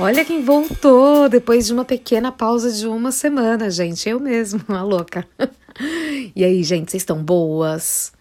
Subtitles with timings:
[0.00, 4.08] Olha quem voltou depois de uma pequena pausa de uma semana, gente.
[4.08, 5.26] Eu mesmo, a louca.
[6.36, 8.12] E aí, gente, vocês estão boas?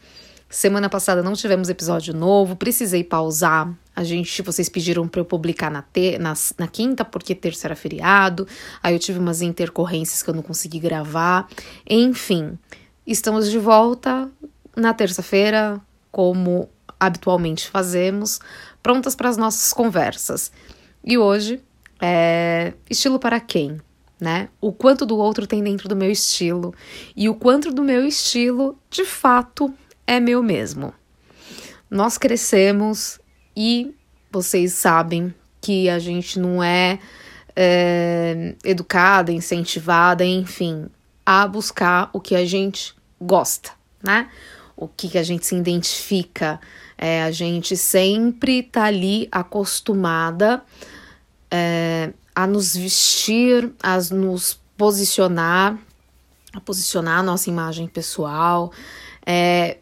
[0.49, 3.71] Semana passada não tivemos episódio novo, precisei pausar.
[3.95, 7.75] A gente, vocês pediram para eu publicar na, te, na, na quinta, porque terça era
[7.75, 8.47] feriado.
[8.81, 11.47] Aí eu tive umas intercorrências que eu não consegui gravar.
[11.87, 12.57] Enfim,
[13.05, 14.27] estamos de volta
[14.75, 15.79] na terça-feira,
[16.11, 16.67] como
[16.99, 18.39] habitualmente fazemos,
[18.81, 20.51] prontas para as nossas conversas.
[21.03, 21.61] E hoje
[22.01, 23.79] é, estilo para quem?
[24.19, 24.49] Né?
[24.59, 26.73] O quanto do outro tem dentro do meu estilo
[27.15, 29.71] e o quanto do meu estilo de fato
[30.07, 30.91] é meu mesmo.
[31.89, 33.19] Nós crescemos
[33.55, 33.93] e
[34.31, 36.99] vocês sabem que a gente não é,
[37.55, 40.87] é educada, incentivada, enfim,
[41.25, 43.71] a buscar o que a gente gosta,
[44.01, 44.29] né?
[44.75, 46.59] O que, a gente se identifica.
[46.97, 50.63] É, a gente sempre tá ali acostumada
[51.51, 55.77] é, a nos vestir, a nos posicionar,
[56.53, 58.71] a posicionar a nossa imagem pessoal,
[59.25, 59.77] é,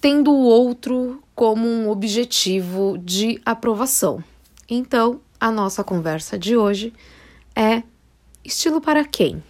[0.00, 4.22] tendo o outro como um objetivo de aprovação.
[4.68, 6.92] Então, a nossa conversa de hoje
[7.54, 7.82] é
[8.44, 9.42] estilo para quem?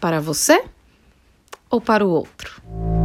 [0.00, 0.64] Para você
[1.70, 3.03] ou para o outro?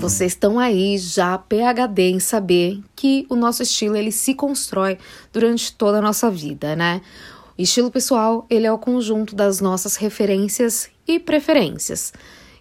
[0.00, 4.96] Vocês estão aí já PhD em saber que o nosso estilo ele se constrói
[5.30, 7.02] durante toda a nossa vida, né?
[7.56, 12.14] O estilo pessoal, ele é o conjunto das nossas referências e preferências.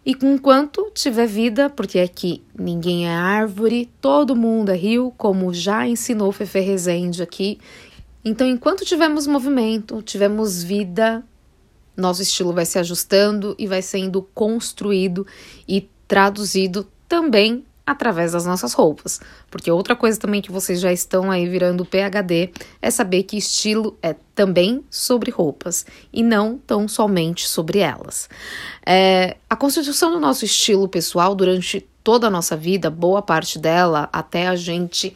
[0.06, 5.88] E enquanto tiver vida, porque aqui ninguém é árvore, todo mundo é rio, como já
[5.88, 7.58] ensinou Fefe Rezende aqui.
[8.24, 11.24] Então, enquanto tivermos movimento, tivermos vida,
[11.96, 15.26] nosso estilo vai se ajustando e vai sendo construído
[15.66, 19.20] e traduzido também através das nossas roupas.
[19.50, 23.98] Porque outra coisa também que vocês já estão aí virando PhD é saber que estilo
[24.02, 28.30] é também sobre roupas e não tão somente sobre elas.
[28.86, 34.08] É, a constituição do nosso estilo pessoal durante toda a nossa vida, boa parte dela,
[34.14, 35.16] até a gente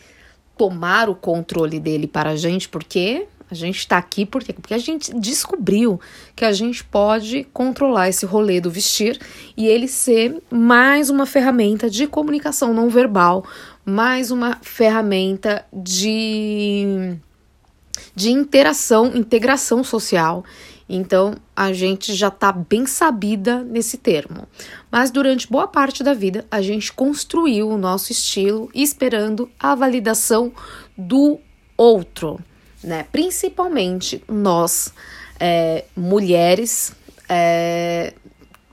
[0.57, 4.79] tomar o controle dele para a gente, porque a gente está aqui porque, porque a
[4.79, 6.01] gente descobriu
[6.35, 9.19] que a gente pode controlar esse rolê do vestir
[9.55, 13.45] e ele ser mais uma ferramenta de comunicação não verbal,
[13.85, 17.15] mais uma ferramenta de,
[18.15, 20.43] de interação, integração social.
[20.89, 24.47] Então a gente já está bem sabida nesse termo.
[24.91, 30.51] Mas durante boa parte da vida a gente construiu o nosso estilo esperando a validação
[30.97, 31.39] do
[31.77, 32.39] outro
[32.83, 33.05] né?
[33.11, 34.93] Principalmente nós,
[35.39, 36.93] é, mulheres,
[37.29, 38.13] é,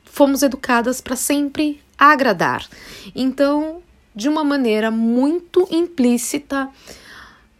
[0.04, 2.66] fomos educadas para sempre agradar.
[3.14, 3.82] Então,
[4.14, 6.68] de uma maneira muito implícita,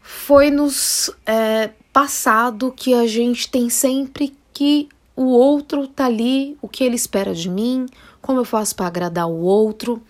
[0.03, 6.69] foi nos é, passado que a gente tem sempre que o outro tá ali, o
[6.69, 7.87] que ele espera de mim,
[8.21, 10.03] como eu faço para agradar o outro,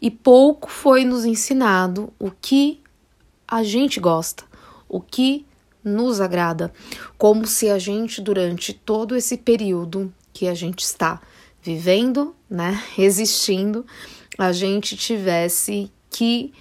[0.00, 2.80] e pouco foi nos ensinado o que
[3.46, 4.44] a gente gosta,
[4.88, 5.44] o que
[5.84, 6.72] nos agrada,
[7.18, 11.20] como se a gente, durante todo esse período que a gente está
[11.62, 13.84] vivendo, né, existindo,
[14.38, 16.52] a gente tivesse que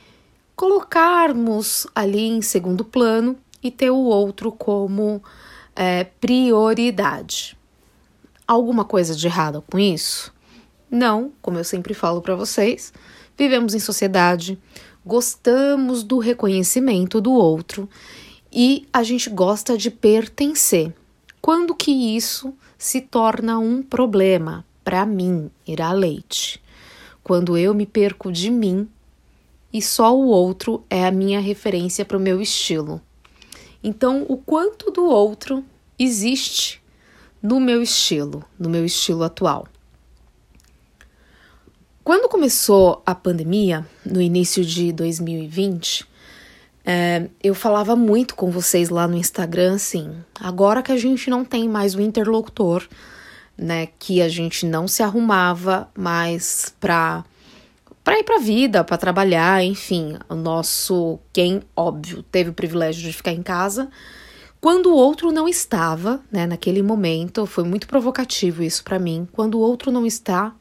[0.56, 5.24] colocarmos ali em segundo plano e ter o outro como
[5.76, 7.58] é, prioridade.
[8.48, 10.34] Alguma coisa de errado com isso?
[10.90, 12.94] Não, como eu sempre falo para vocês,
[13.38, 14.60] vivemos em sociedade,
[15.06, 17.90] gostamos do reconhecimento do outro
[18.52, 20.94] e a gente gosta de pertencer.
[21.42, 26.62] Quando que isso se torna um problema para mim, Ira Leite?
[27.24, 28.88] Quando eu me perco de mim
[29.72, 33.02] e só o outro é a minha referência para o meu estilo.
[33.84, 35.64] Então, o quanto do outro
[35.98, 36.82] existe
[37.42, 39.68] no meu estilo, no meu estilo atual.
[42.04, 46.06] Quando começou a pandemia, no início de 2020,
[46.86, 51.46] é, eu falava muito com vocês lá no Instagram, assim, agora que a gente não
[51.46, 52.88] tem mais o interlocutor,
[53.58, 57.24] né, que a gente não se arrumava mais pra
[58.04, 63.04] para ir para a vida, para trabalhar, enfim, o nosso quem óbvio teve o privilégio
[63.04, 63.92] de ficar em casa,
[64.60, 69.28] quando o outro não estava, né, naquele momento, foi muito provocativo isso para mim.
[69.32, 70.54] Quando o outro não está,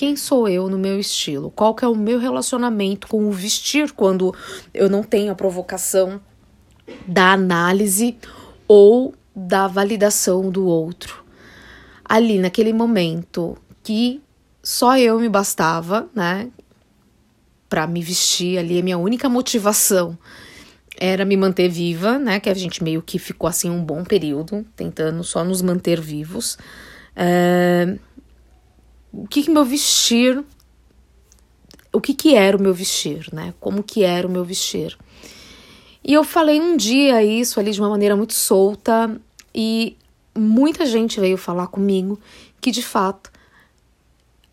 [0.00, 1.50] quem sou eu no meu estilo?
[1.50, 4.34] Qual que é o meu relacionamento com o vestir quando
[4.72, 6.18] eu não tenho a provocação
[7.06, 8.16] da análise
[8.66, 11.22] ou da validação do outro?
[12.02, 14.22] Ali naquele momento que
[14.62, 16.48] só eu me bastava, né?
[17.68, 20.18] Para me vestir ali, a minha única motivação
[20.98, 22.40] era me manter viva, né?
[22.40, 26.56] Que a gente meio que ficou assim um bom período, tentando só nos manter vivos.
[27.14, 27.98] É...
[29.12, 30.42] O que, que meu vestir.
[31.92, 33.52] O que, que era o meu vestir, né?
[33.58, 34.96] Como que era o meu vestir.
[36.02, 39.20] E eu falei um dia isso ali de uma maneira muito solta
[39.54, 39.96] e
[40.34, 42.18] muita gente veio falar comigo
[42.60, 43.30] que de fato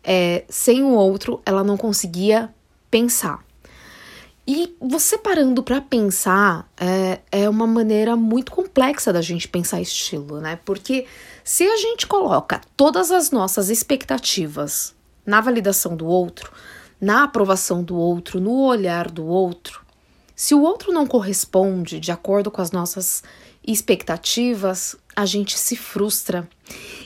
[0.04, 2.52] é, sem o outro ela não conseguia
[2.90, 3.44] pensar.
[4.46, 10.40] E você parando para pensar é, é uma maneira muito complexa da gente pensar estilo,
[10.40, 10.58] né?
[10.64, 11.06] Porque
[11.48, 16.52] se a gente coloca todas as nossas expectativas na validação do outro,
[17.00, 19.82] na aprovação do outro, no olhar do outro,
[20.36, 23.22] se o outro não corresponde de acordo com as nossas
[23.66, 26.46] expectativas, a gente se frustra.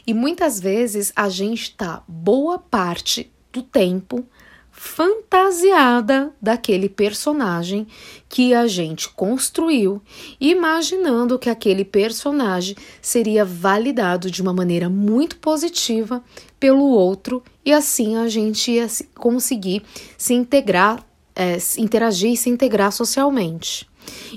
[0.05, 4.27] E muitas vezes a gente está boa parte do tempo
[4.73, 7.87] fantasiada daquele personagem
[8.27, 10.01] que a gente construiu,
[10.41, 16.25] imaginando que aquele personagem seria validado de uma maneira muito positiva
[16.59, 19.83] pelo outro e assim a gente ia conseguir
[20.17, 21.05] se integrar,
[21.37, 23.89] é, interagir e se integrar socialmente.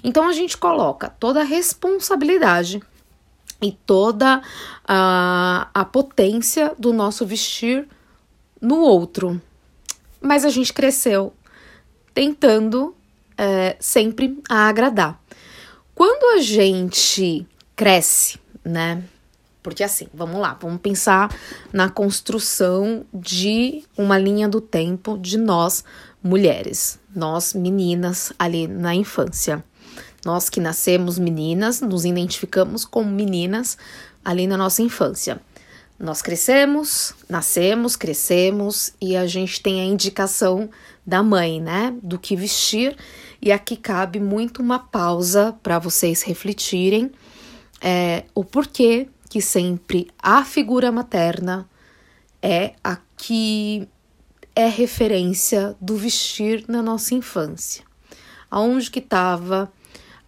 [0.04, 2.82] Então a gente coloca toda a responsabilidade
[3.62, 4.42] e toda
[4.86, 7.88] a, a potência do nosso vestir
[8.62, 9.42] no outro.
[10.26, 11.34] Mas a gente cresceu
[12.12, 12.96] tentando
[13.38, 15.22] é, sempre a agradar.
[15.94, 17.46] Quando a gente
[17.76, 19.04] cresce, né?
[19.62, 21.30] Porque assim, vamos lá, vamos pensar
[21.72, 25.84] na construção de uma linha do tempo de nós
[26.24, 29.64] mulheres, nós meninas ali na infância.
[30.26, 33.78] Nós que nascemos meninas, nos identificamos como meninas
[34.24, 35.40] ali na nossa infância.
[35.98, 40.70] Nós crescemos, nascemos, crescemos e a gente tem a indicação
[41.06, 41.96] da mãe, né?
[42.04, 42.98] Do que vestir.
[43.42, 47.12] E aqui cabe muito uma pausa para vocês refletirem
[47.82, 51.70] é, o porquê que sempre a figura materna
[52.42, 53.88] é a que
[54.56, 57.84] é referência do vestir na nossa infância.
[58.50, 59.72] Aonde que estava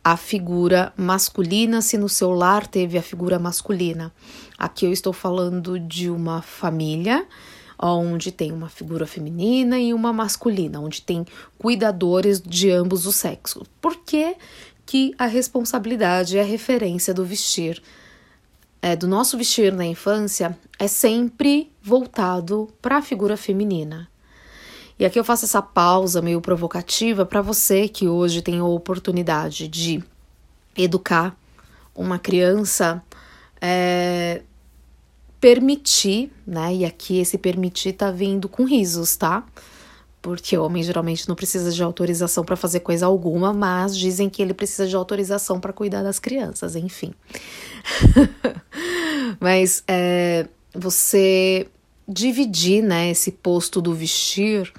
[0.04, 4.14] a figura masculina, se no seu lar teve a figura masculina.
[4.58, 7.28] Aqui eu estou falando de uma família
[7.80, 11.26] onde tem uma figura feminina e uma masculina, onde tem
[11.60, 13.68] cuidadores de ambos os sexos.
[13.80, 14.36] Por que,
[14.86, 17.82] que a responsabilidade e a referência do vestir,
[18.82, 24.10] é, do nosso vestir na infância, é sempre voltado para a figura feminina?
[25.00, 29.68] E aqui eu faço essa pausa meio provocativa para você que hoje tem a oportunidade
[29.68, 30.04] de
[30.76, 31.38] educar
[31.94, 33.04] uma criança,
[33.62, 34.42] é,
[35.40, 36.74] permitir, né?
[36.76, 39.46] E aqui esse permitir tá vindo com risos, tá?
[40.22, 44.42] Porque o homem geralmente não precisa de autorização para fazer coisa alguma, mas dizem que
[44.42, 47.14] ele precisa de autorização para cuidar das crianças, enfim.
[49.40, 51.68] mas é, você
[52.08, 54.72] dividir, né, esse posto do vestir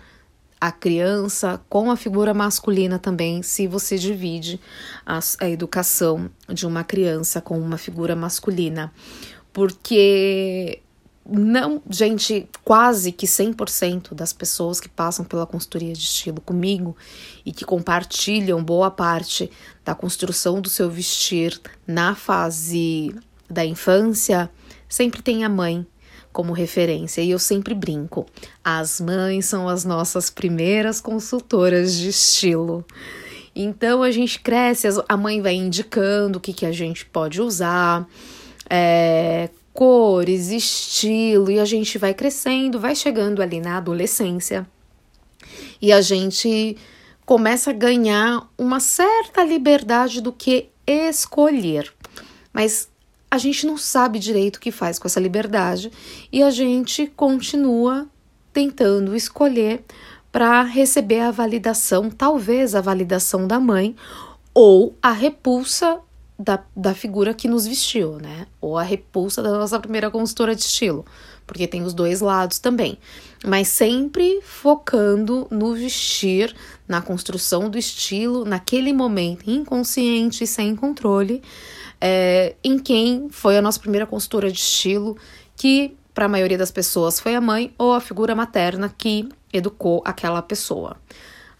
[0.60, 4.60] a criança com a figura masculina também, se você divide
[5.06, 8.92] a, a educação de uma criança com uma figura masculina.
[9.52, 10.80] Porque
[11.28, 16.96] não, gente, quase que 100% das pessoas que passam pela consultoria de estilo comigo
[17.44, 19.50] e que compartilham boa parte
[19.84, 23.14] da construção do seu vestir na fase
[23.48, 24.50] da infância,
[24.88, 25.86] sempre tem a mãe
[26.38, 28.24] como referência e eu sempre brinco.
[28.62, 32.86] As mães são as nossas primeiras consultoras de estilo.
[33.56, 38.06] Então a gente cresce, a mãe vai indicando o que, que a gente pode usar,
[38.70, 44.64] é, cores, estilo, e a gente vai crescendo, vai chegando ali na adolescência
[45.82, 46.76] e a gente
[47.26, 51.92] começa a ganhar uma certa liberdade do que escolher.
[52.52, 52.88] Mas
[53.30, 55.90] a gente não sabe direito o que faz com essa liberdade
[56.32, 58.06] e a gente continua
[58.52, 59.84] tentando escolher
[60.32, 63.94] para receber a validação, talvez a validação da mãe
[64.54, 66.00] ou a repulsa
[66.38, 68.46] da, da figura que nos vestiu, né?
[68.60, 71.04] Ou a repulsa da nossa primeira consultora de estilo,
[71.46, 72.98] porque tem os dois lados também.
[73.44, 76.54] Mas sempre focando no vestir,
[76.86, 81.42] na construção do estilo, naquele momento inconsciente e sem controle,
[82.00, 85.16] é, em quem foi a nossa primeira consultora de estilo,
[85.56, 90.02] que para a maioria das pessoas foi a mãe ou a figura materna que educou
[90.04, 90.96] aquela pessoa.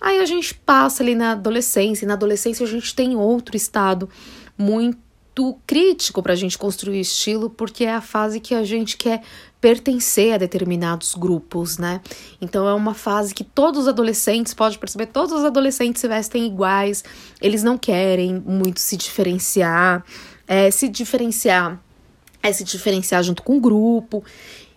[0.00, 4.09] Aí a gente passa ali na adolescência, e na adolescência a gente tem outro estado
[4.57, 4.99] muito
[5.66, 9.23] crítico para a gente construir estilo, porque é a fase que a gente quer
[9.61, 12.00] pertencer a determinados grupos, né?
[12.40, 16.47] Então é uma fase que todos os adolescentes, pode perceber, todos os adolescentes se vestem
[16.47, 17.02] iguais,
[17.40, 20.04] eles não querem muito se diferenciar,
[20.47, 21.80] é, se diferenciar
[22.42, 24.25] é se diferenciar junto com o grupo.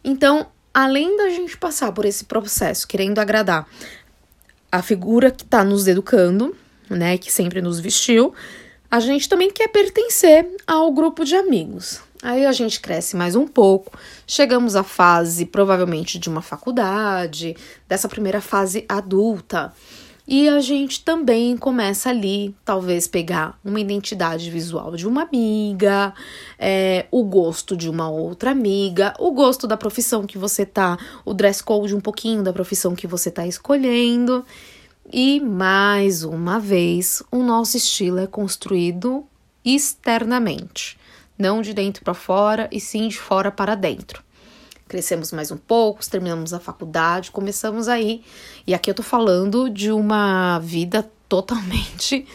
[0.03, 3.67] Então, além da gente passar por esse processo querendo agradar
[4.71, 6.55] a figura que está nos educando,
[6.89, 8.33] né, que sempre nos vestiu,
[8.91, 12.01] a gente também quer pertencer ao grupo de amigos.
[12.21, 17.55] Aí a gente cresce mais um pouco, chegamos à fase provavelmente de uma faculdade,
[17.87, 19.73] dessa primeira fase adulta.
[20.27, 26.13] E a gente também começa ali, talvez, pegar uma identidade visual de uma amiga,
[26.59, 31.33] é, o gosto de uma outra amiga, o gosto da profissão que você tá, o
[31.33, 34.45] dress code um pouquinho da profissão que você tá escolhendo.
[35.13, 39.25] E mais uma vez, o nosso estilo é construído
[39.63, 40.97] externamente,
[41.37, 44.23] não de dentro para fora, e sim de fora para dentro
[44.91, 48.25] crescemos mais um pouco, terminamos a faculdade, começamos aí.
[48.67, 52.27] E aqui eu tô falando de uma vida totalmente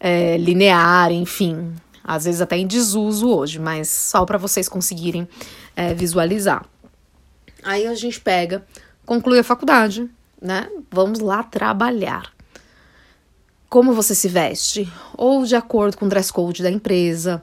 [0.00, 1.72] é, linear, enfim,
[2.02, 5.28] às vezes até em desuso hoje, mas só para vocês conseguirem
[5.76, 6.66] é, visualizar.
[7.62, 8.66] Aí a gente pega,
[9.06, 10.10] conclui a faculdade,
[10.40, 10.68] né?
[10.90, 12.32] Vamos lá trabalhar.
[13.68, 14.90] Como você se veste?
[15.16, 17.42] Ou de acordo com o dress code da empresa,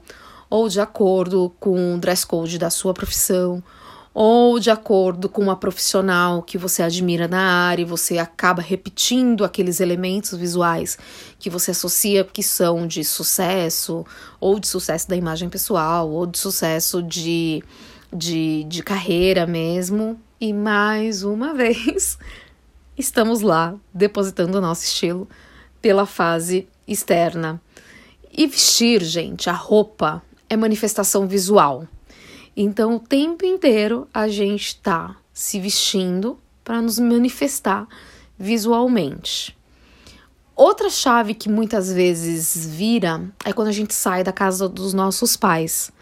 [0.50, 3.62] ou de acordo com o dress code da sua profissão,
[4.20, 9.44] ou de acordo com uma profissional que você admira na área e você acaba repetindo
[9.44, 10.98] aqueles elementos visuais
[11.38, 14.04] que você associa que são de sucesso,
[14.40, 17.62] ou de sucesso da imagem pessoal, ou de sucesso de,
[18.12, 20.18] de, de carreira mesmo.
[20.40, 22.18] E mais uma vez,
[22.98, 25.28] estamos lá depositando o nosso estilo
[25.80, 27.60] pela fase externa.
[28.32, 31.86] E vestir, gente, a roupa é manifestação visual.
[32.56, 37.86] Então, o tempo inteiro a gente está se vestindo para nos manifestar
[38.38, 39.56] visualmente.
[40.54, 45.36] Outra chave que muitas vezes vira é quando a gente sai da casa dos nossos
[45.36, 45.92] pais.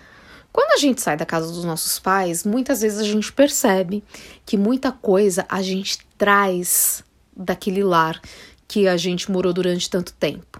[0.56, 4.02] Quando a gente sai da casa dos nossos pais, muitas vezes a gente percebe
[4.46, 7.04] que muita coisa a gente traz
[7.36, 8.18] daquele lar
[8.66, 10.58] que a gente morou durante tanto tempo.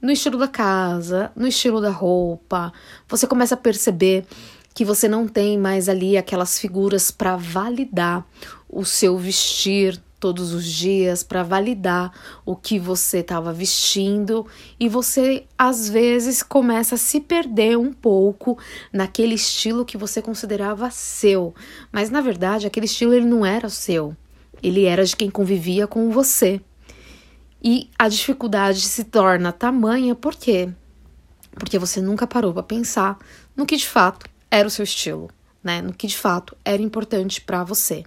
[0.00, 2.72] No estilo da casa, no estilo da roupa,
[3.06, 4.26] você começa a perceber
[4.74, 8.26] que você não tem mais ali aquelas figuras para validar
[8.68, 12.12] o seu vestir todos os dias, para validar
[12.46, 14.46] o que você estava vestindo
[14.78, 18.56] e você às vezes começa a se perder um pouco
[18.92, 21.52] naquele estilo que você considerava seu,
[21.90, 24.16] mas na verdade aquele estilo ele não era seu,
[24.62, 26.60] ele era de quem convivia com você.
[27.60, 30.68] E a dificuldade se torna tamanha por quê?
[31.50, 33.18] Porque você nunca parou para pensar
[33.56, 35.28] no que de fato era o seu estilo,
[35.64, 35.82] né?
[35.82, 38.04] No que de fato era importante para você.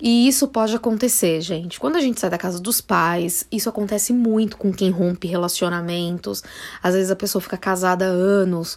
[0.00, 1.80] E isso pode acontecer, gente.
[1.80, 6.42] Quando a gente sai da casa dos pais, isso acontece muito com quem rompe relacionamentos.
[6.82, 8.76] Às vezes a pessoa fica casada há anos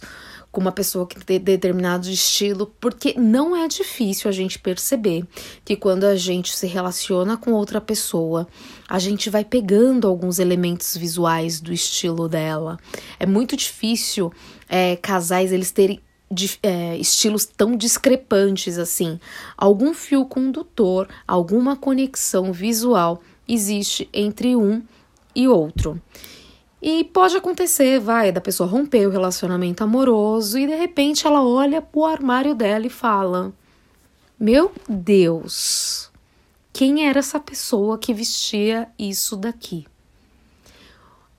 [0.50, 5.24] com uma pessoa que tem determinado estilo, porque não é difícil a gente perceber
[5.64, 8.48] que quando a gente se relaciona com outra pessoa,
[8.88, 12.78] a gente vai pegando alguns elementos visuais do estilo dela.
[13.18, 14.32] É muito difícil
[14.68, 16.00] é, casais eles terem
[16.30, 19.18] de, é, estilos tão discrepantes assim.
[19.56, 24.82] Algum fio condutor, alguma conexão visual existe entre um
[25.34, 26.00] e outro.
[26.82, 31.82] E pode acontecer, vai, da pessoa romper o relacionamento amoroso e de repente ela olha
[31.82, 33.52] pro armário dela e fala:
[34.38, 36.10] Meu Deus,
[36.72, 39.86] quem era essa pessoa que vestia isso daqui?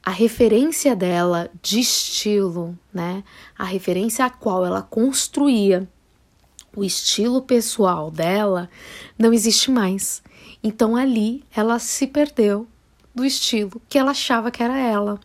[0.03, 3.24] A referência dela de estilo, né?
[3.58, 5.88] A referência a qual ela construía
[6.75, 8.70] o estilo pessoal dela
[9.17, 10.24] não existe mais.
[10.63, 12.67] Então ali ela se perdeu
[13.13, 15.20] do estilo que ela achava que era ela.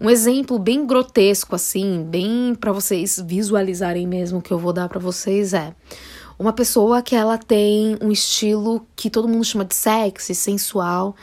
[0.00, 5.00] Um exemplo bem grotesco assim, bem para vocês visualizarem mesmo que eu vou dar para
[5.00, 5.74] vocês é
[6.38, 11.14] uma pessoa que ela tem um estilo que todo mundo chama de sexy, sensual,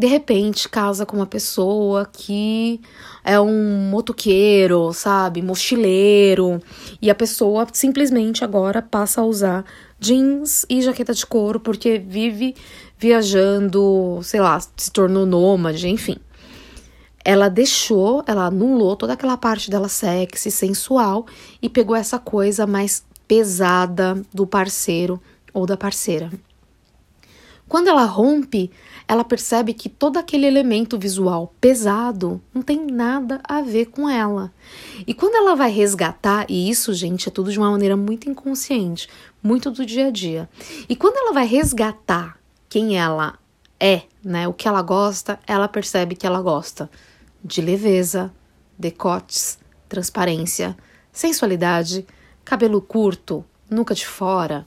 [0.00, 2.80] de repente casa com uma pessoa que
[3.22, 6.58] é um motoqueiro, sabe, mochileiro,
[7.02, 9.62] e a pessoa simplesmente agora passa a usar
[9.98, 12.56] jeans e jaqueta de couro porque vive
[12.98, 16.16] viajando, sei lá, se tornou nômade, enfim.
[17.22, 21.26] Ela deixou, ela anulou toda aquela parte dela sexy, sensual
[21.60, 25.20] e pegou essa coisa mais pesada do parceiro
[25.52, 26.30] ou da parceira.
[27.70, 28.68] Quando ela rompe,
[29.06, 34.52] ela percebe que todo aquele elemento visual pesado não tem nada a ver com ela.
[35.06, 39.08] E quando ela vai resgatar, e isso, gente, é tudo de uma maneira muito inconsciente,
[39.40, 40.50] muito do dia a dia.
[40.88, 43.38] E quando ela vai resgatar quem ela
[43.78, 46.90] é, né, o que ela gosta, ela percebe que ela gosta
[47.44, 48.34] de leveza,
[48.76, 50.76] decotes, transparência,
[51.12, 52.04] sensualidade,
[52.44, 54.66] cabelo curto, nuca de fora,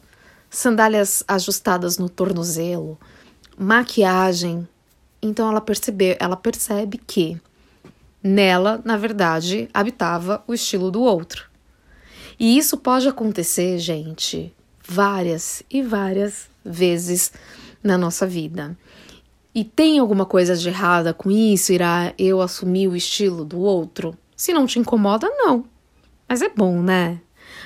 [0.53, 2.97] sandálias ajustadas no tornozelo,
[3.57, 4.67] maquiagem.
[5.21, 7.41] Então ela percebeu, ela percebe que
[8.21, 11.49] nela, na verdade, habitava o estilo do outro.
[12.39, 14.53] E isso pode acontecer, gente,
[14.87, 17.31] várias e várias vezes
[17.83, 18.77] na nossa vida.
[19.55, 21.73] E tem alguma coisa de errada com isso?
[21.73, 24.17] Irá eu assumir o estilo do outro?
[24.35, 25.65] Se não te incomoda, não.
[26.27, 27.19] Mas é bom, né?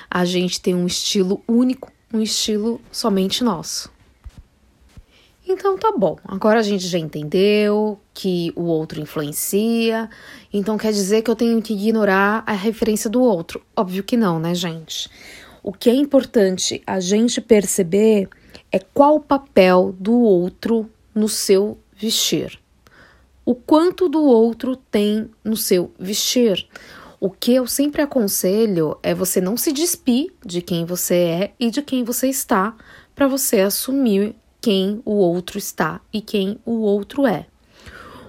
[0.09, 3.91] A gente tem um estilo único, um estilo somente nosso.
[5.49, 10.09] Então tá bom, agora a gente já entendeu que o outro influencia,
[10.51, 13.61] então quer dizer que eu tenho que ignorar a referência do outro?
[13.73, 15.09] Óbvio que não, né, gente?
[15.63, 18.27] O que é importante a gente perceber
[18.71, 22.59] é qual o papel do outro no seu vestir.
[23.45, 26.67] O quanto do outro tem no seu vestir.
[27.19, 31.71] O que eu sempre aconselho é você não se despir de quem você é e
[31.71, 32.75] de quem você está
[33.15, 37.47] para você assumir quem o outro está e quem o outro é.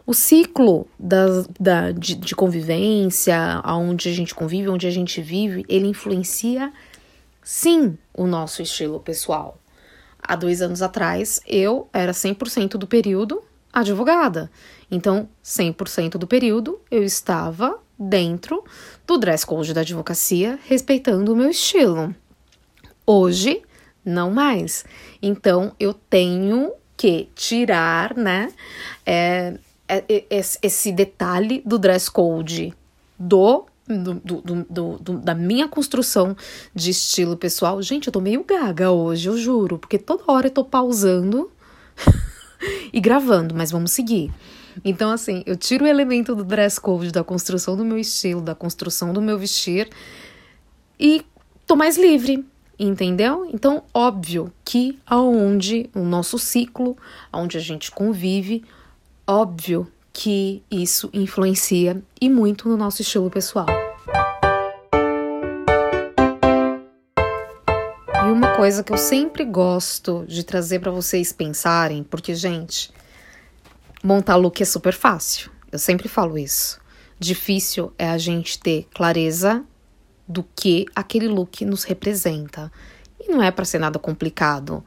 [0.07, 1.27] O ciclo da,
[1.61, 6.73] da, de, de convivência, onde a gente convive, onde a gente vive, ele influencia
[7.43, 9.59] sim o nosso estilo pessoal.
[10.19, 14.51] Há dois anos atrás, eu era 100% do período advogada.
[14.91, 18.65] Então, 100% do período eu estava dentro
[19.07, 22.15] do dress code da advocacia, respeitando o meu estilo.
[23.07, 23.63] Hoje,
[24.05, 24.85] não mais.
[25.21, 28.53] Então eu tenho que tirar, né,
[29.07, 29.55] é,
[29.89, 32.75] é, é esse detalhe do dress code
[33.19, 36.37] do do, do, do, do, da minha construção
[36.75, 37.81] de estilo pessoal.
[37.81, 41.51] Gente, eu tô meio gaga hoje, eu juro, porque toda hora eu tô pausando
[42.93, 44.31] e gravando, mas vamos seguir.
[44.85, 48.55] Então, assim, eu tiro o elemento do dress code, da construção do meu estilo, da
[48.55, 49.89] construção do meu vestir
[50.99, 51.25] e
[51.67, 52.45] tô mais livre.
[52.81, 53.45] Entendeu?
[53.53, 56.97] Então, óbvio que aonde o nosso ciclo,
[57.33, 58.63] aonde a gente convive,
[59.27, 63.67] óbvio que isso influencia e muito no nosso estilo pessoal.
[68.27, 72.93] E uma coisa que eu sempre gosto de trazer para vocês pensarem, porque gente,
[74.03, 75.51] montar look é super fácil.
[75.71, 76.81] Eu sempre falo isso.
[77.19, 79.65] Difícil é a gente ter clareza
[80.27, 82.71] do que aquele look nos representa.
[83.21, 84.85] E não é para ser nada complicado.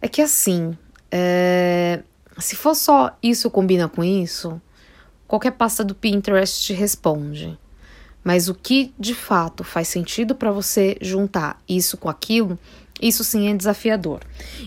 [0.00, 0.76] É que assim,
[1.10, 2.02] é...
[2.38, 4.60] se for só isso combina com isso,
[5.26, 7.58] qualquer pasta do Pinterest te responde.
[8.24, 12.58] Mas o que de fato faz sentido para você juntar isso com aquilo,
[13.02, 14.20] isso sim é desafiador.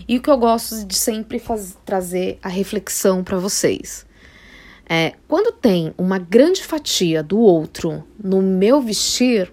[0.06, 1.42] E o que eu gosto de sempre
[1.84, 4.04] trazer a reflexão para vocês.
[4.88, 9.52] É, quando tem uma grande fatia do outro no meu vestir,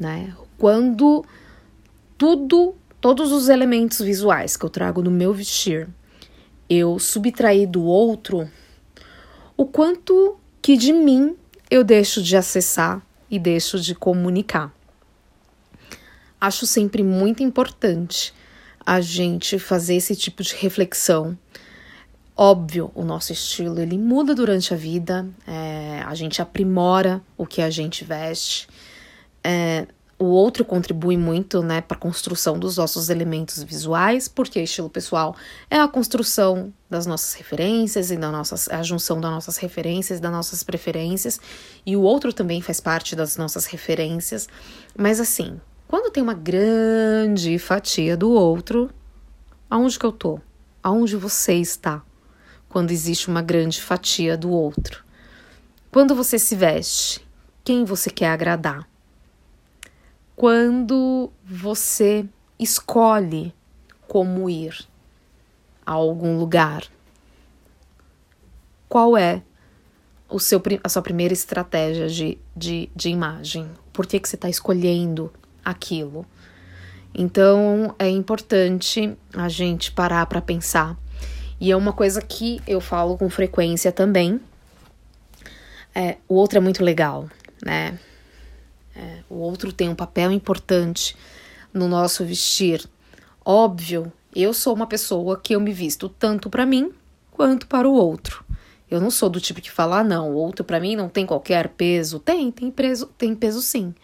[0.00, 0.34] né?
[0.58, 1.24] Quando
[2.18, 5.86] tudo, todos os elementos visuais que eu trago no meu vestir,
[6.68, 8.50] eu subtrair do outro,
[9.56, 11.36] o quanto que de mim
[11.70, 14.74] eu deixo de acessar e deixo de comunicar.
[16.46, 18.32] Acho sempre muito importante
[18.86, 21.36] a gente fazer esse tipo de reflexão.
[22.36, 27.60] Óbvio, o nosso estilo ele muda durante a vida, é, a gente aprimora o que
[27.60, 28.68] a gente veste,
[29.42, 29.88] é,
[30.20, 35.34] o outro contribui muito né, para a construção dos nossos elementos visuais, porque estilo pessoal
[35.68, 40.30] é a construção das nossas referências e da nossas, a junção das nossas referências, das
[40.30, 41.40] nossas preferências,
[41.84, 44.48] e o outro também faz parte das nossas referências.
[44.96, 48.90] Mas assim, quando tem uma grande fatia do outro,
[49.70, 50.40] aonde que eu tô?
[50.82, 52.02] Aonde você está?
[52.68, 55.04] Quando existe uma grande fatia do outro.
[55.90, 57.26] Quando você se veste,
[57.64, 58.88] quem você quer agradar?
[60.36, 62.26] quando você
[62.58, 63.54] escolhe
[64.06, 64.86] como ir
[65.84, 66.84] a algum lugar.
[68.88, 69.42] qual é
[70.28, 73.68] o seu, a sua primeira estratégia de, de, de imagem.
[73.92, 75.32] Por que, que você está escolhendo
[75.66, 76.24] aquilo?
[77.14, 80.96] Então é importante a gente parar para pensar.
[81.58, 84.40] E é uma coisa que eu falo com frequência também.
[85.94, 87.28] É, o outro é muito legal,
[87.64, 87.98] né?
[88.94, 91.16] É, o outro tem um papel importante
[91.72, 92.84] no nosso vestir.
[93.42, 96.92] Óbvio, eu sou uma pessoa que eu me visto tanto para mim
[97.30, 98.44] quanto para o outro.
[98.90, 101.24] Eu não sou do tipo que fala, ah, não, o outro para mim não tem
[101.24, 102.18] qualquer peso.
[102.18, 103.94] Tem, tem peso, tem peso sim.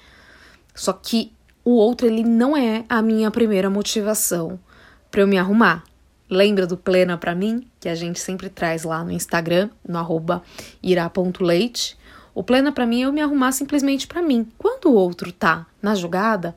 [0.74, 1.32] Só que
[1.64, 4.58] o outro ele não é a minha primeira motivação
[5.10, 5.84] para eu me arrumar.
[6.28, 10.42] Lembra do Plena para mim, que a gente sempre traz lá no Instagram, no arroba
[10.82, 11.96] ira.leite.
[12.34, 14.48] O Plena para mim é eu me arrumar simplesmente para mim.
[14.56, 16.56] Quando o outro tá na jogada,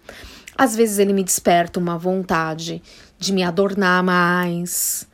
[0.58, 2.82] às vezes ele me desperta uma vontade
[3.20, 5.08] de me adornar mais,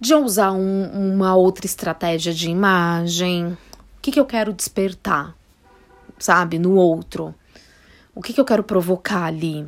[0.00, 3.48] de usar um, uma outra estratégia de imagem.
[3.48, 3.58] O
[4.00, 5.36] que, que eu quero despertar,
[6.18, 7.34] sabe, no outro?
[8.14, 9.66] O que, que eu quero provocar ali?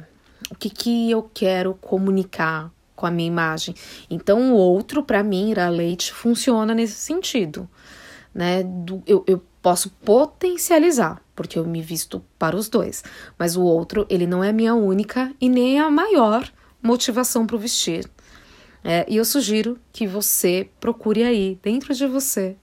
[0.51, 3.75] O que, que eu quero comunicar com a minha imagem?
[4.11, 7.69] Então, o outro, para mim, Ira Leite, funciona nesse sentido.
[8.35, 8.63] Né?
[8.63, 13.05] Do, eu, eu posso potencializar, porque eu me visto para os dois.
[13.39, 16.51] Mas o outro, ele não é a minha única e nem a maior
[16.83, 18.11] motivação para o vestir.
[18.85, 22.57] É, e eu sugiro que você procure aí, dentro de você,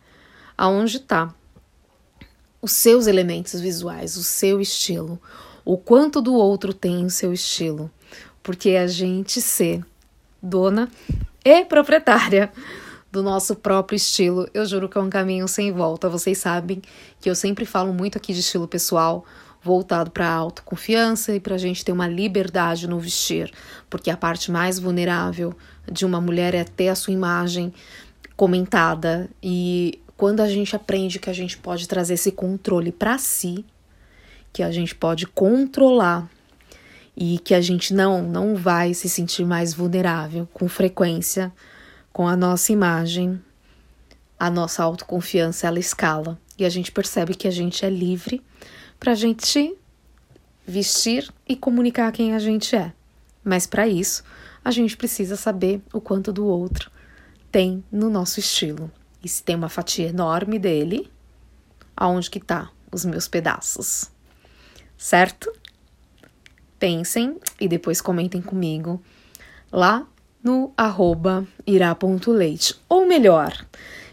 [0.57, 1.33] aonde está
[2.61, 5.19] os seus elementos visuais, o seu estilo,
[5.69, 7.91] o quanto do outro tem o seu estilo,
[8.41, 9.85] porque a gente ser
[10.41, 10.89] dona
[11.45, 12.51] e proprietária
[13.11, 16.09] do nosso próprio estilo, eu juro que é um caminho sem volta.
[16.09, 16.81] Vocês sabem
[17.21, 19.23] que eu sempre falo muito aqui de estilo pessoal,
[19.61, 23.53] voltado para a autoconfiança e para a gente ter uma liberdade no vestir,
[23.91, 25.53] porque a parte mais vulnerável
[25.85, 27.71] de uma mulher é ter a sua imagem
[28.35, 29.29] comentada.
[29.41, 33.63] E quando a gente aprende que a gente pode trazer esse controle para si,
[34.51, 36.29] que a gente pode controlar
[37.15, 41.51] e que a gente não não vai se sentir mais vulnerável com frequência
[42.11, 43.41] com a nossa imagem,
[44.37, 48.41] a nossa autoconfiança ela escala e a gente percebe que a gente é livre
[48.99, 49.75] para a gente
[50.65, 52.91] vestir e comunicar quem a gente é.
[53.43, 54.23] Mas para isso,
[54.63, 56.91] a gente precisa saber o quanto do outro
[57.51, 58.91] tem no nosso estilo.
[59.23, 61.09] E se tem uma fatia enorme dele,
[61.95, 64.11] aonde que tá os meus pedaços?
[64.99, 65.51] Certo?
[66.77, 69.01] Pensem e depois comentem comigo
[69.71, 70.05] lá
[70.43, 72.75] no arroba irá.leite.
[72.87, 73.65] Ou melhor,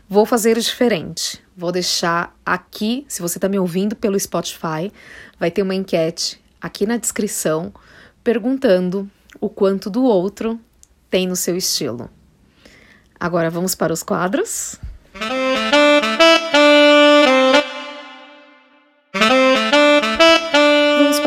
[0.08, 1.42] vou fazer diferente.
[1.56, 4.92] Vou deixar aqui, se você está me ouvindo pelo Spotify,
[5.38, 7.72] vai ter uma enquete aqui na descrição
[8.22, 10.58] perguntando o quanto do outro
[11.10, 12.10] tem no seu estilo.
[13.18, 14.78] Agora vamos para os quadros.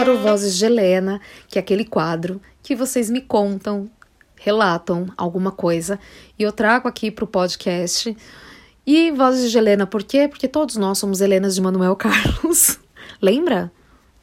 [0.09, 3.87] Para o Vozes de Helena, que é aquele quadro que vocês me contam,
[4.35, 5.99] relatam alguma coisa
[6.37, 8.17] e eu trago aqui para o podcast.
[8.87, 10.27] E Vozes de Helena, por quê?
[10.27, 12.79] Porque todos nós somos Helenas de Manuel Carlos.
[13.21, 13.71] Lembra?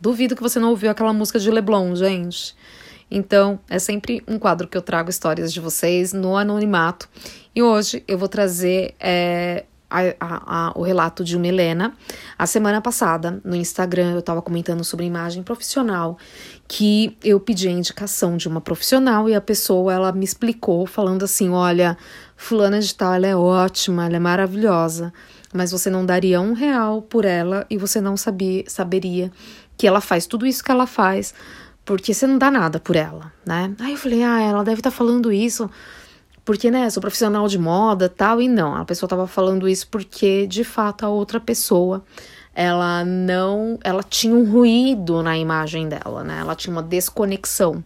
[0.01, 2.57] Duvido que você não ouviu aquela música de Leblon, gente.
[3.09, 7.09] Então, é sempre um quadro que eu trago histórias de vocês no anonimato.
[7.55, 11.93] E hoje eu vou trazer é, a, a, a, o relato de uma Helena.
[12.39, 16.19] A semana passada, no Instagram, eu estava comentando sobre imagem profissional,
[16.69, 21.25] que eu pedi a indicação de uma profissional e a pessoa ela me explicou, falando
[21.25, 21.97] assim: olha,
[22.37, 25.13] fulana de tal, ela é ótima, ela é maravilhosa,
[25.53, 29.31] mas você não daria um real por ela e você não sabia, saberia
[29.77, 31.35] que ela faz tudo isso que ela faz,
[31.85, 33.73] porque você não dá nada por ela, né?
[33.81, 35.71] Aí eu falei: ah, ela deve estar tá falando isso
[36.47, 40.47] porque, né, sou profissional de moda tal, e não, a pessoa tava falando isso porque,
[40.47, 42.05] de fato, a outra pessoa,
[42.55, 47.85] ela não, ela tinha um ruído na imagem dela, né, ela tinha uma desconexão.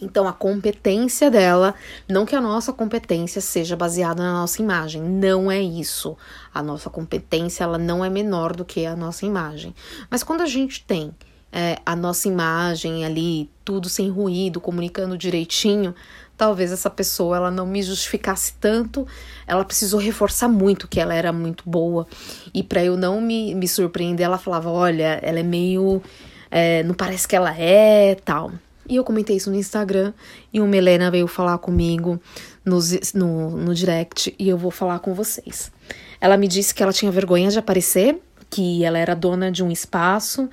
[0.00, 1.74] Então, a competência dela,
[2.08, 6.16] não que a nossa competência seja baseada na nossa imagem, não é isso.
[6.54, 9.74] A nossa competência, ela não é menor do que a nossa imagem.
[10.08, 11.12] Mas quando a gente tem
[11.52, 15.94] é, a nossa imagem ali, tudo sem ruído, comunicando direitinho,
[16.40, 19.06] talvez essa pessoa ela não me justificasse tanto,
[19.46, 22.06] ela precisou reforçar muito que ela era muito boa.
[22.54, 26.02] E para eu não me, me surpreender, ela falava: olha, ela é meio.
[26.50, 28.52] É, não parece que ela é tal.
[28.88, 30.14] E eu comentei isso no Instagram
[30.50, 32.18] e uma Helena veio falar comigo
[32.64, 32.78] no,
[33.14, 35.70] no, no direct e eu vou falar com vocês.
[36.18, 39.70] Ela me disse que ela tinha vergonha de aparecer, que ela era dona de um
[39.70, 40.48] espaço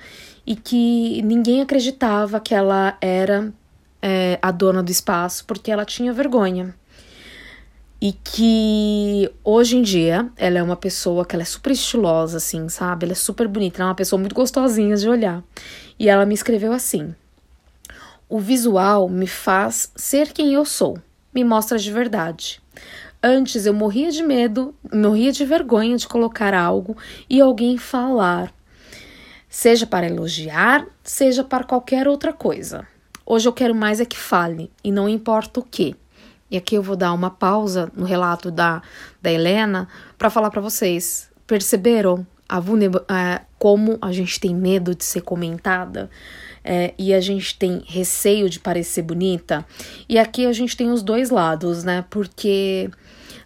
[0.46, 3.52] e que ninguém acreditava que ela era
[4.02, 6.74] é, a dona do espaço porque ela tinha vergonha.
[8.00, 12.68] e que hoje em dia ela é uma pessoa que ela é super estilosa, assim,
[12.68, 13.04] sabe?
[13.04, 15.42] Ela é super bonita, ela é uma pessoa muito gostosinha de olhar.
[15.98, 17.14] E ela me escreveu assim:
[18.28, 20.96] O visual me faz ser quem eu sou,
[21.34, 22.60] me mostra de verdade.
[23.20, 26.96] Antes eu morria de medo, morria de vergonha de colocar algo
[27.28, 28.54] e alguém falar,
[29.48, 32.86] seja para elogiar, seja para qualquer outra coisa.
[33.30, 35.94] Hoje eu quero mais é que fale, e não importa o que.
[36.50, 38.80] E aqui eu vou dar uma pausa no relato da,
[39.20, 39.86] da Helena
[40.16, 41.30] para falar para vocês.
[41.46, 46.08] Perceberam a é, como a gente tem medo de ser comentada
[46.64, 49.62] é, e a gente tem receio de parecer bonita?
[50.08, 52.06] E aqui a gente tem os dois lados, né?
[52.08, 52.88] Porque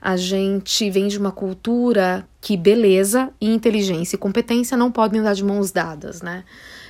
[0.01, 5.35] a gente vem de uma cultura que beleza e inteligência e competência não podem andar
[5.35, 6.45] de mãos dadas, né?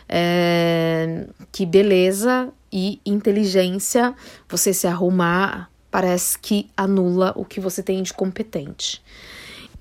[0.07, 4.15] É, que beleza e inteligência,
[4.49, 9.03] você se arrumar parece que anula o que você tem de competente.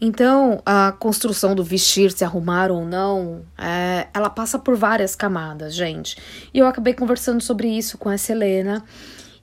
[0.04, 5.76] Então, a construção do vestir, se arrumar ou não, é, ela passa por várias camadas,
[5.76, 6.18] gente.
[6.54, 8.84] E eu acabei conversando sobre isso com essa Helena,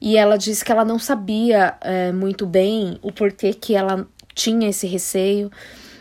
[0.01, 4.69] e ela disse que ela não sabia é, muito bem o porquê que ela tinha
[4.69, 5.51] esse receio,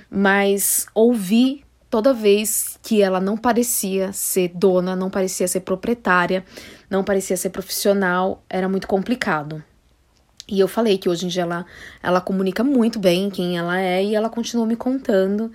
[0.09, 6.43] mas ouvi toda vez que ela não parecia ser dona, não parecia ser proprietária,
[6.89, 9.63] não parecia ser profissional, era muito complicado.
[10.49, 11.65] E eu falei que hoje em dia ela,
[12.01, 15.51] ela comunica muito bem quem ela é e ela continuou me contando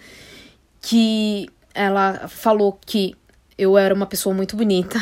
[0.82, 3.14] que ela falou que
[3.56, 4.98] eu era uma pessoa muito bonita,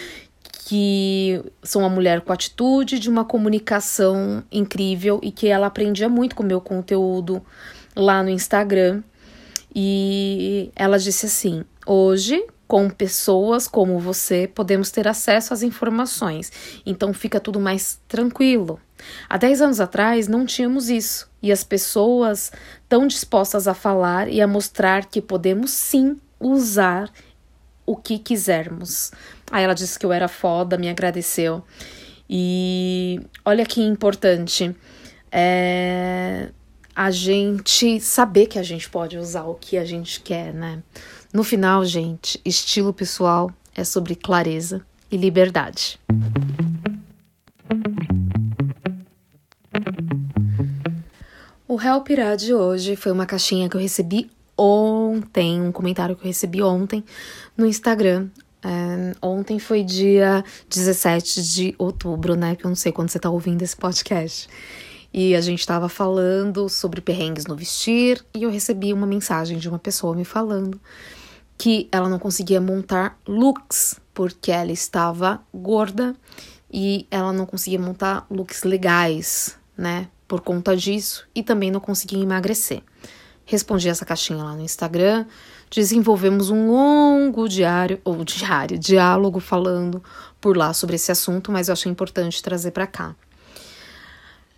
[0.66, 6.36] que sou uma mulher com atitude, de uma comunicação incrível e que ela aprendia muito
[6.36, 7.44] com o meu conteúdo
[7.96, 9.02] lá no Instagram.
[9.74, 16.50] E ela disse assim: hoje com pessoas como você, podemos ter acesso às informações,
[16.84, 18.80] então fica tudo mais tranquilo.
[19.28, 22.50] Há 10 anos atrás não tínhamos isso, e as pessoas
[22.82, 27.12] estão dispostas a falar e a mostrar que podemos sim usar
[27.86, 29.12] o que quisermos.
[29.52, 31.62] Aí ela disse que eu era foda, me agradeceu.
[32.28, 34.74] E olha que importante
[35.30, 36.50] é
[36.94, 40.80] a gente saber que a gente pode usar o que a gente quer, né?
[41.34, 45.98] No final, gente, estilo pessoal é sobre clareza e liberdade.
[51.66, 56.22] O Help Irá de hoje foi uma caixinha que eu recebi ontem, um comentário que
[56.22, 57.02] eu recebi ontem
[57.56, 58.28] no Instagram.
[58.62, 62.54] É, ontem foi dia 17 de outubro, né?
[62.54, 64.48] Que eu não sei quando você tá ouvindo esse podcast.
[65.12, 69.68] E a gente estava falando sobre perrengues no vestir e eu recebi uma mensagem de
[69.68, 70.80] uma pessoa me falando
[71.56, 76.14] que ela não conseguia montar looks porque ela estava gorda
[76.72, 80.08] e ela não conseguia montar looks legais, né?
[80.26, 82.82] Por conta disso e também não conseguia emagrecer.
[83.46, 85.26] Respondi essa caixinha lá no Instagram,
[85.70, 90.02] desenvolvemos um longo diário ou diário, diálogo falando
[90.40, 93.14] por lá sobre esse assunto, mas eu achei importante trazer para cá.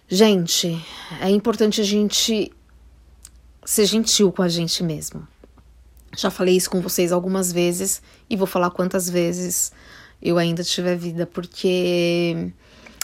[0.08, 0.80] Gente,
[1.20, 2.52] é importante a gente
[3.64, 5.26] ser gentil com a gente mesmo.
[6.16, 9.70] Já falei isso com vocês algumas vezes e vou falar quantas vezes
[10.20, 12.52] eu ainda tiver vida, porque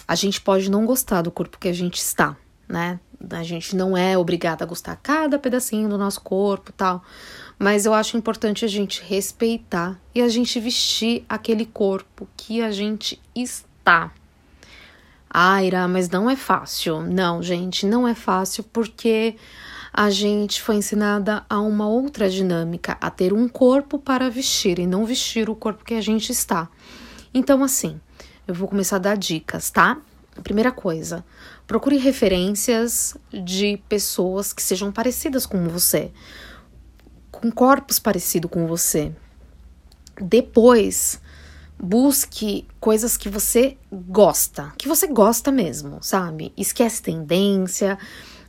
[0.09, 2.99] a gente pode não gostar do corpo que a gente está, né?
[3.31, 7.05] A gente não é obrigada a gostar cada pedacinho do nosso corpo tal.
[7.59, 12.73] Mas eu acho importante a gente respeitar e a gente vestir aquele corpo que a
[12.73, 14.11] gente está.
[15.31, 17.01] Aira, mas não é fácil.
[17.01, 19.37] Não, gente, não é fácil porque
[19.93, 24.87] a gente foi ensinada a uma outra dinâmica, a ter um corpo para vestir e
[24.87, 26.69] não vestir o corpo que a gente está.
[27.35, 28.01] Então, assim,
[28.47, 29.99] eu vou começar a dar dicas, tá?
[30.43, 31.23] Primeira coisa,
[31.67, 36.11] procure referências de pessoas que sejam parecidas com você,
[37.31, 39.13] com corpos parecidos com você.
[40.19, 41.21] Depois,
[41.79, 46.53] busque coisas que você gosta, que você gosta mesmo, sabe?
[46.57, 47.99] Esquece tendência,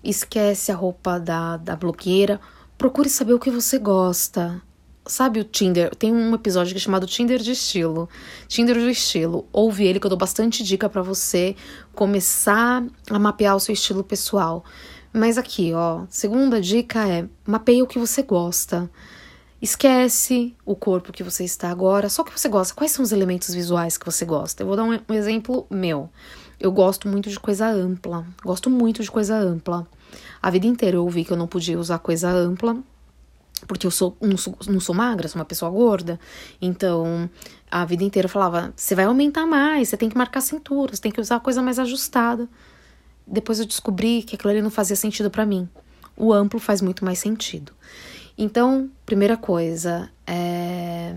[0.04, 2.39] esquece a roupa da, da blogueira.
[2.78, 4.62] Procure saber o que você gosta.
[5.06, 5.94] Sabe o Tinder?
[5.96, 8.10] Tem um episódio que é chamado Tinder de estilo.
[8.48, 9.48] Tinder de estilo.
[9.52, 11.56] Ouve ele que eu dou bastante dica para você
[11.94, 14.63] começar a mapear o seu estilo pessoal.
[15.12, 18.89] Mas aqui, ó, segunda dica é mapeie o que você gosta.
[19.62, 22.74] Esquece o corpo que você está agora, só o que você gosta.
[22.74, 24.63] Quais são os elementos visuais que você gosta?
[24.63, 26.10] Eu vou dar um, um exemplo meu.
[26.63, 28.26] Eu gosto muito de coisa ampla.
[28.41, 29.86] Gosto muito de coisa ampla.
[30.41, 32.78] A vida inteira eu ouvi que eu não podia usar coisa ampla,
[33.67, 36.17] porque eu sou, não, sou, não sou magra, sou uma pessoa gorda.
[36.62, 37.30] Então,
[37.69, 41.02] a vida inteira eu falava: você vai aumentar mais, você tem que marcar cintura, você
[41.02, 42.47] tem que usar coisa mais ajustada.
[43.28, 45.67] depois eu descobri que aquilo ali não fazia sentido para mim.
[46.15, 47.73] O amplo faz muito mais sentido.
[48.38, 51.13] Então, primeira coisa, é...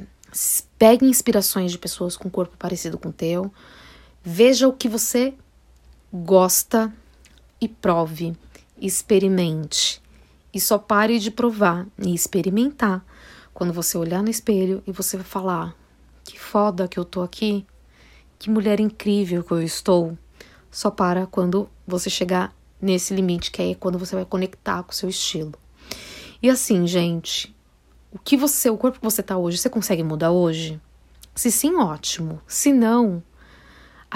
[0.77, 3.53] pegue inspirações de pessoas com corpo parecido com o teu.
[4.29, 5.35] Veja o que você
[6.13, 6.93] gosta
[7.61, 8.35] e prove,
[8.77, 10.03] experimente.
[10.53, 13.07] E só pare de provar e experimentar
[13.55, 15.77] quando você olhar no espelho e você vai falar:
[16.25, 17.65] que foda que eu tô aqui,
[18.37, 20.19] que mulher incrível que eu estou.
[20.73, 24.95] Só para quando você chegar nesse limite, que é quando você vai conectar com o
[24.97, 25.55] seu estilo.
[26.43, 27.55] E assim, gente,
[28.11, 30.81] o que você, o corpo que você tá hoje, você consegue mudar hoje?
[31.33, 32.41] Se sim, ótimo.
[32.49, 33.23] Se não,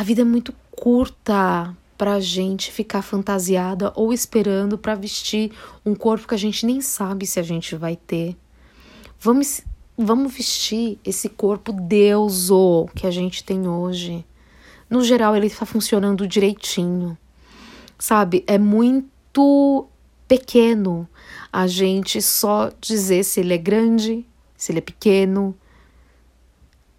[0.01, 5.53] a vida é muito curta pra gente ficar fantasiada ou esperando para vestir
[5.85, 8.35] um corpo que a gente nem sabe se a gente vai ter.
[9.21, 9.61] Vamos,
[9.99, 14.25] vamos vestir esse corpo deuso que a gente tem hoje.
[14.89, 17.15] No geral, ele está funcionando direitinho.
[17.99, 18.43] Sabe?
[18.47, 19.87] É muito
[20.27, 21.07] pequeno
[21.53, 25.55] a gente só dizer se ele é grande, se ele é pequeno.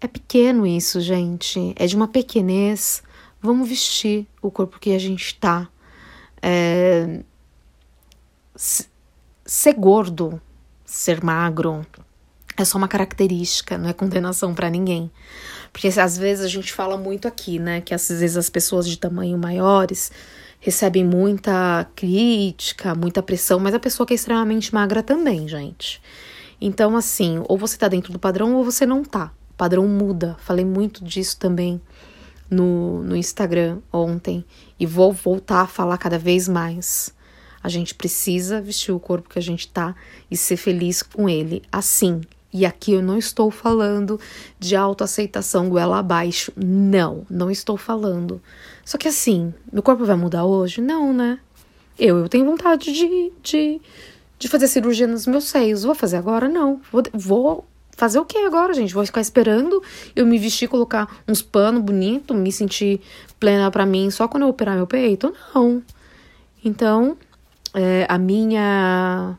[0.02, 1.72] É pequeno isso, gente.
[1.76, 3.04] É de uma pequenez.
[3.40, 5.68] Vamos vestir o corpo que a gente tá.
[6.42, 7.20] É...
[8.56, 10.40] Ser gordo,
[10.84, 11.86] ser magro,
[12.56, 15.10] é só uma característica, não é condenação para ninguém.
[15.72, 18.98] Porque às vezes a gente fala muito aqui, né, que às vezes as pessoas de
[18.98, 20.12] tamanho maiores
[20.60, 26.00] recebem muita crítica, muita pressão, mas a pessoa que é extremamente magra também, gente.
[26.60, 29.32] Então, assim, ou você tá dentro do padrão ou você não tá.
[29.62, 30.34] Padrão muda.
[30.40, 31.80] Falei muito disso também
[32.50, 34.44] no, no Instagram ontem
[34.76, 37.14] e vou voltar a falar cada vez mais.
[37.62, 39.94] A gente precisa vestir o corpo que a gente tá
[40.28, 42.22] e ser feliz com ele assim,
[42.52, 44.18] e aqui eu não estou falando
[44.58, 46.52] de autoaceitação goela abaixo.
[46.56, 48.42] Não, não estou falando.
[48.84, 50.80] Só que assim, meu corpo vai mudar hoje?
[50.80, 51.38] Não, né?
[51.96, 53.80] Eu, eu tenho vontade de, de,
[54.40, 55.84] de fazer cirurgia nos meus seios.
[55.84, 56.48] Vou fazer agora?
[56.48, 56.80] Não.
[56.90, 57.64] Vou, vou
[57.96, 58.94] fazer o que agora, gente?
[58.94, 59.82] Vou ficar esperando
[60.14, 63.00] eu me vestir, colocar uns panos bonitos, me sentir
[63.38, 65.34] plena para mim só quando eu operar meu peito?
[65.54, 65.82] Não.
[66.64, 67.16] Então,
[67.74, 69.38] é, a minha.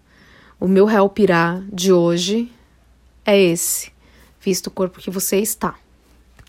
[0.59, 2.51] O meu réu pirá de hoje
[3.25, 3.91] é esse,
[4.39, 5.75] visto o corpo que você está.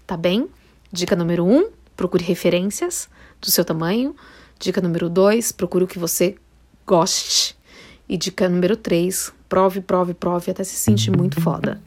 [0.06, 0.48] Tá bem?
[0.92, 3.08] Dica número um, procure referências
[3.40, 4.14] do seu tamanho.
[4.58, 6.36] Dica número dois, procure o que você
[6.86, 7.56] goste.
[8.08, 11.80] E dica número três, prove, prove, prove até se sentir muito foda.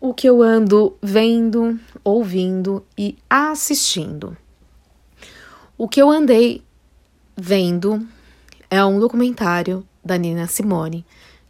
[0.00, 4.36] O que eu ando vendo, ouvindo e assistindo.
[5.76, 6.62] O que eu andei
[7.36, 8.06] vendo
[8.70, 11.04] é um documentário da Nina Simone.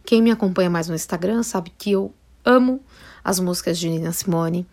[0.05, 2.79] Quem me acompanha mais no Instagram sabe que eu amo
[3.23, 4.65] as músicas de Nina Simone.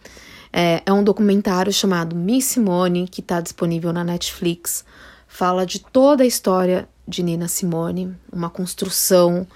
[0.52, 4.84] É, é um documentário chamado Miss Simone, que está disponível na Netflix.
[5.26, 9.46] Fala de toda a história de Nina Simone, uma construção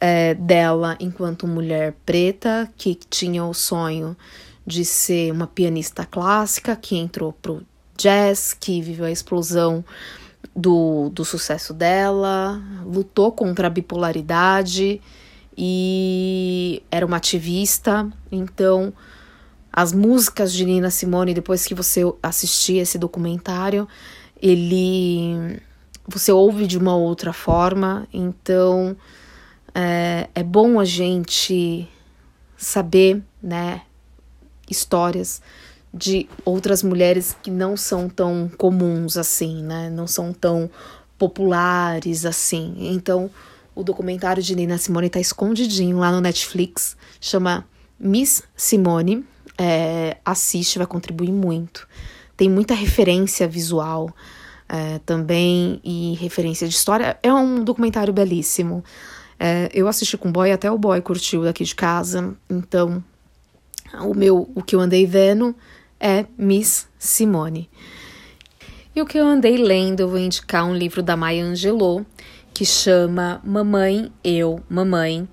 [0.00, 4.16] é, dela enquanto mulher preta que tinha o sonho
[4.64, 7.62] de ser uma pianista clássica, que entrou pro
[7.96, 9.84] jazz, que viveu a explosão
[10.54, 15.00] do, do sucesso dela, lutou contra a bipolaridade
[15.58, 18.08] e era uma ativista.
[18.30, 18.92] Então,
[19.72, 23.88] as músicas de Nina Simone, depois que você assistir esse documentário,
[24.40, 25.60] ele
[26.06, 28.06] você ouve de uma outra forma.
[28.12, 28.96] Então,
[29.74, 31.88] é, é bom a gente
[32.56, 33.82] saber, né,
[34.70, 35.42] histórias
[35.92, 39.88] de outras mulheres que não são tão comuns assim, né?
[39.90, 40.68] Não são tão
[41.16, 42.74] populares assim.
[42.78, 43.30] Então,
[43.74, 47.64] o documentário de Nina Simone tá escondidinho lá no Netflix, chama
[47.98, 49.24] Miss Simone.
[49.56, 51.86] É, assiste, vai contribuir muito.
[52.36, 54.12] Tem muita referência visual
[54.68, 57.18] é, também e referência de história.
[57.22, 58.82] É um documentário belíssimo.
[59.38, 62.34] É, eu assisti com o boy, até o boy curtiu daqui de casa.
[62.48, 63.02] Então,
[64.00, 65.54] o meu, o que eu andei vendo
[66.00, 67.68] é Miss Simone.
[68.94, 72.06] E o que eu andei lendo, eu vou indicar um livro da Maya Angelou,
[72.52, 75.28] que chama Mamãe, Eu, Mamãe.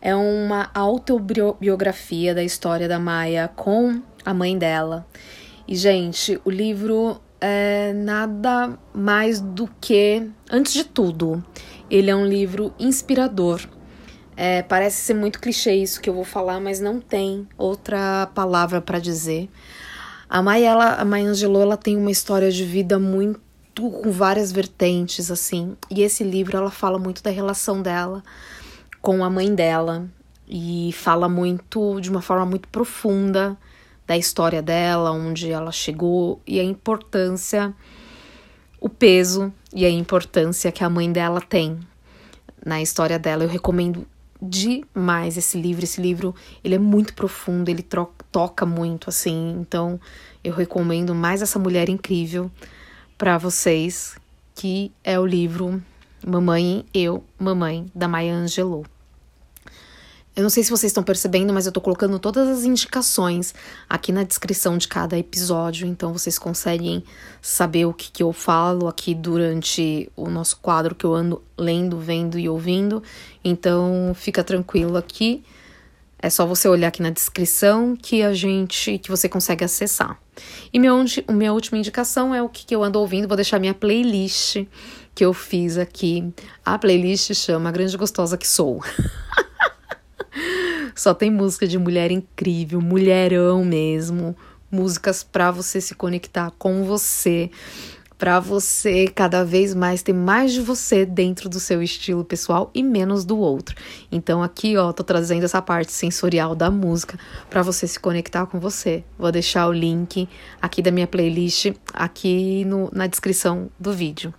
[0.00, 5.06] É uma autobiografia da história da Maya com a mãe dela.
[5.66, 11.44] E, gente, o livro é nada mais do que, antes de tudo,
[11.90, 13.60] ele é um livro inspirador.
[14.34, 18.80] É, parece ser muito clichê isso que eu vou falar, mas não tem outra palavra
[18.80, 19.50] para dizer.
[20.26, 25.30] A Maya, a Maya Angelou, ela tem uma história de vida muito com várias vertentes
[25.30, 25.76] assim.
[25.90, 28.24] E esse livro ela fala muito da relação dela
[29.02, 30.08] com a mãe dela
[30.48, 33.54] e fala muito de uma forma muito profunda
[34.06, 37.74] da história dela, onde ela chegou e a importância,
[38.80, 41.78] o peso e a importância que a mãe dela tem
[42.64, 43.44] na história dela.
[43.44, 44.06] Eu recomendo
[44.40, 45.84] demais esse livro.
[45.84, 47.84] Esse livro, ele é muito profundo, ele
[48.30, 49.56] toca muito assim.
[49.60, 49.98] Então,
[50.42, 52.50] eu recomendo mais essa mulher incrível
[53.16, 54.16] para vocês,
[54.54, 55.82] que é o livro
[56.26, 58.84] Mamãe Eu, Mamãe da Maya Angelou.
[60.36, 63.54] Eu não sei se vocês estão percebendo, mas eu tô colocando todas as indicações
[63.88, 67.04] aqui na descrição de cada episódio, então vocês conseguem
[67.40, 72.00] saber o que, que eu falo aqui durante o nosso quadro que eu ando lendo,
[72.00, 73.00] vendo e ouvindo.
[73.44, 75.44] Então fica tranquilo aqui.
[76.18, 80.18] É só você olhar aqui na descrição que a gente que você consegue acessar.
[80.72, 80.92] E minha,
[81.30, 83.28] minha última indicação é o que, que eu ando ouvindo.
[83.28, 84.66] Vou deixar minha playlist
[85.14, 86.32] que eu fiz aqui.
[86.64, 88.82] A playlist chama Grande Gostosa Que Sou.
[90.94, 94.36] Só tem música de mulher incrível, mulherão mesmo.
[94.70, 97.50] Músicas para você se conectar com você,
[98.18, 102.82] para você cada vez mais ter mais de você dentro do seu estilo pessoal e
[102.82, 103.76] menos do outro.
[104.10, 107.18] Então aqui, ó, tô trazendo essa parte sensorial da música
[107.50, 109.04] para você se conectar com você.
[109.18, 110.28] Vou deixar o link
[110.60, 114.32] aqui da minha playlist aqui no, na descrição do vídeo.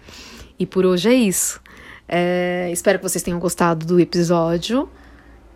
[0.57, 1.61] E por hoje é isso.
[2.07, 4.89] É, espero que vocês tenham gostado do episódio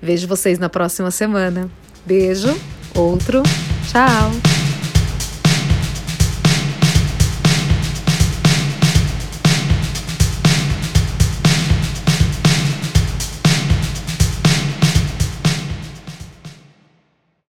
[0.00, 1.70] Vejo vocês na próxima semana.
[2.06, 2.58] Beijo,
[2.94, 3.42] outro,
[3.90, 4.57] tchau!